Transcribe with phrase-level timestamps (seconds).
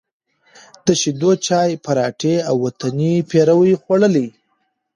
[0.85, 4.27] د شېدو چای، پراټې او وطني پېروی خوړلی،